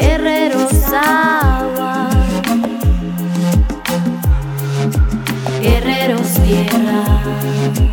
[0.00, 2.08] Guerrero Saba,
[5.60, 7.89] Guerreros Tierra.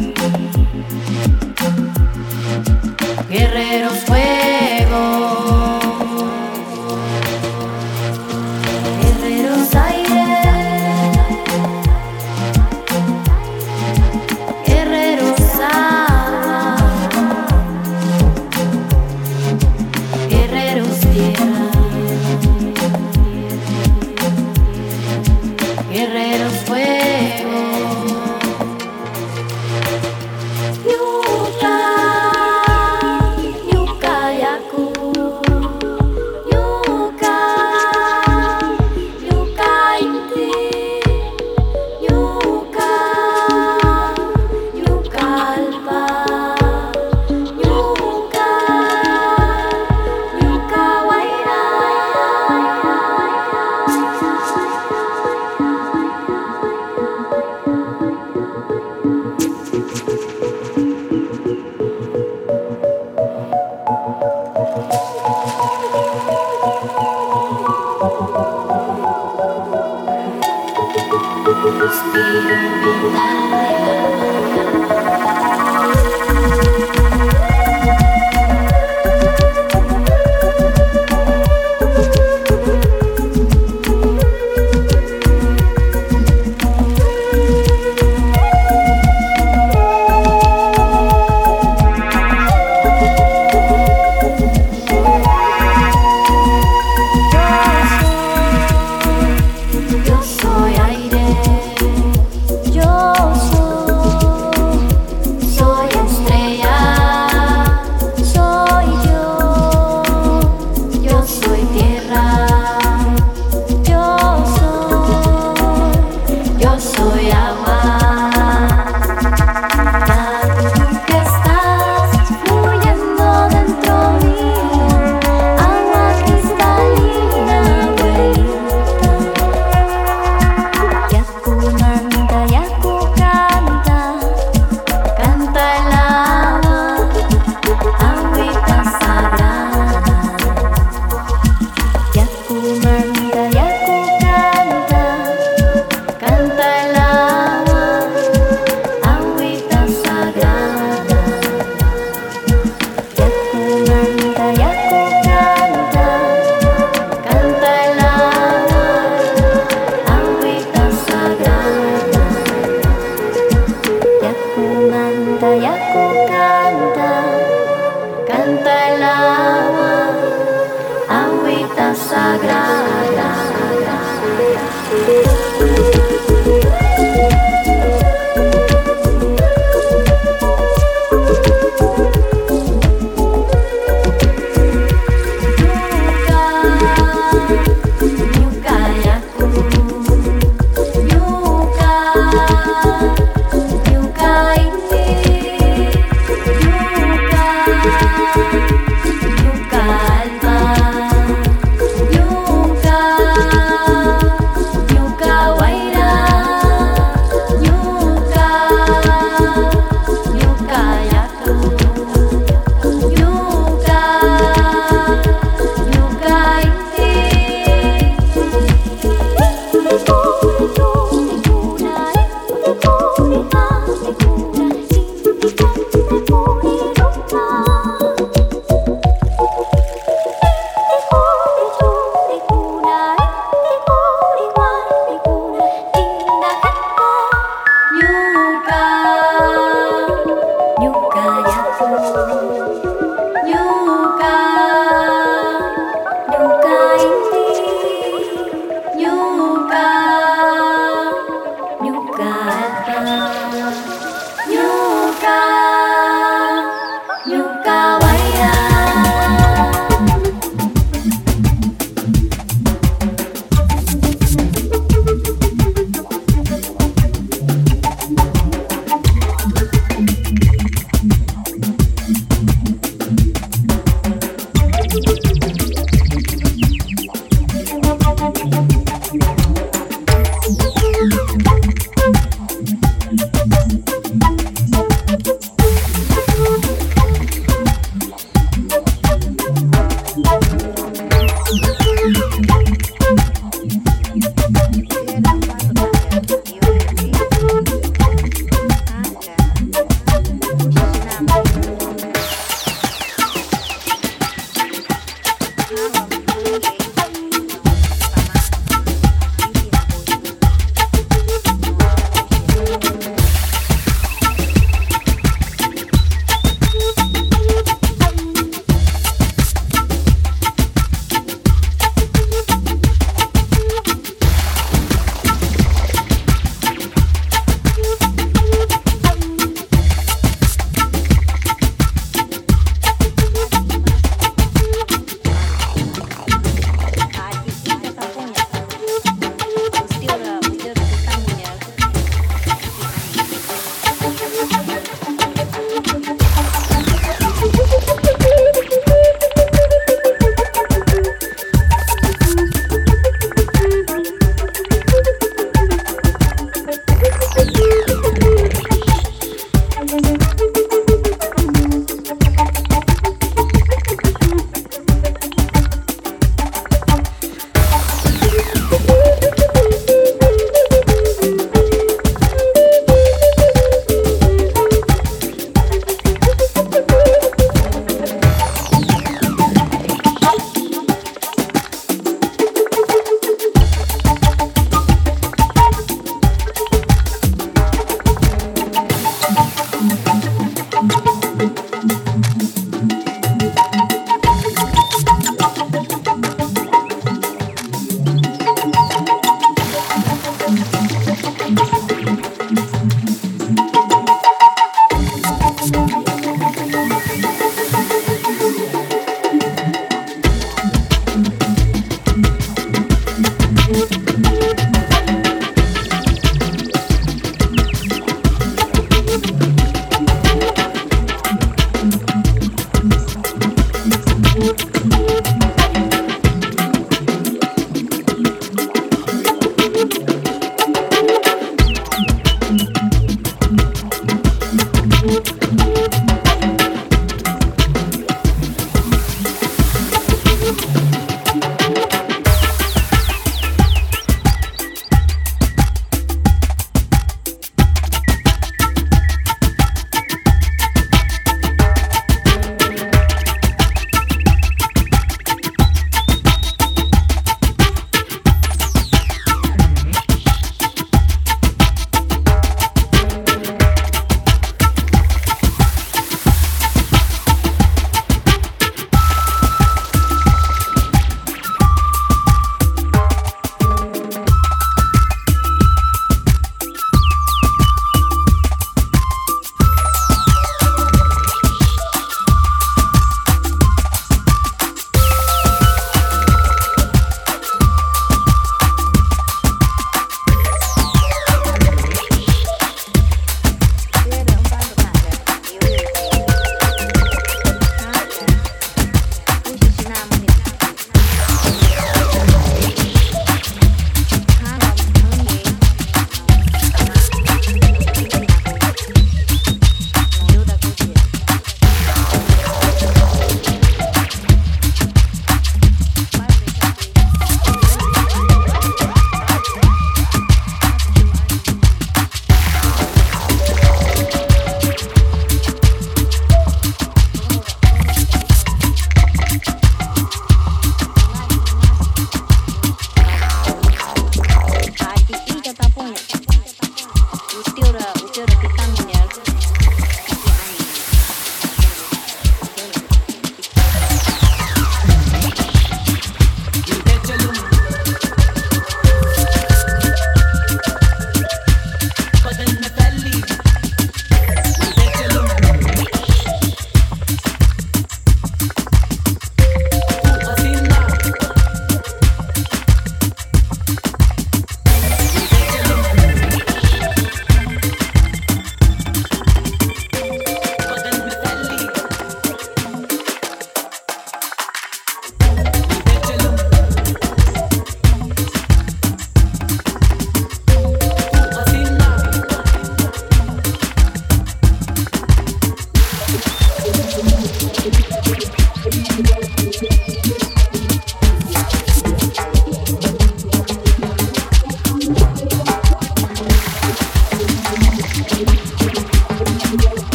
[283.46, 283.87] Musik